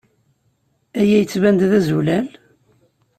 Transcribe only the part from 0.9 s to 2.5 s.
Aya yettban-d d azulal?